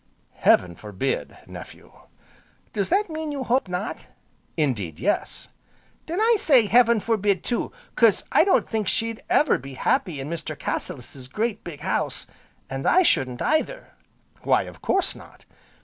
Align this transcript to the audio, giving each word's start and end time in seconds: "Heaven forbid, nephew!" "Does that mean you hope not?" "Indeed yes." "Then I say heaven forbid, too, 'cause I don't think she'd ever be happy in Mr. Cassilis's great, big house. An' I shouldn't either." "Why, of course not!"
"Heaven 0.37 0.75
forbid, 0.75 1.37
nephew!" 1.45 1.91
"Does 2.73 2.89
that 2.89 3.07
mean 3.07 3.31
you 3.31 3.43
hope 3.43 3.67
not?" 3.67 4.07
"Indeed 4.57 4.99
yes." 4.99 5.49
"Then 6.07 6.19
I 6.19 6.37
say 6.39 6.65
heaven 6.65 6.99
forbid, 6.99 7.43
too, 7.43 7.71
'cause 7.95 8.23
I 8.31 8.43
don't 8.43 8.67
think 8.67 8.87
she'd 8.87 9.21
ever 9.29 9.59
be 9.59 9.75
happy 9.75 10.19
in 10.19 10.27
Mr. 10.27 10.57
Cassilis's 10.57 11.27
great, 11.27 11.63
big 11.63 11.81
house. 11.81 12.25
An' 12.67 12.83
I 12.87 13.03
shouldn't 13.03 13.43
either." 13.43 13.91
"Why, 14.41 14.63
of 14.63 14.81
course 14.81 15.13
not!" 15.15 15.45